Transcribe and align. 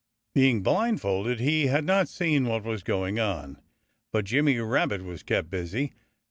Being 0.33 0.63
blindfolded, 0.63 1.39
he 1.39 1.67
had 1.67 1.85
not 1.85 2.09
seen 2.09 2.45
what 2.47 2.63
was 2.63 2.81
going 2.81 3.19
on. 3.19 3.61
But 4.11 4.25
Jimmy 4.25 4.57
Rabbit 4.57 5.03
was 5.03 5.21
very 5.21 5.43
busy. 5.43 5.93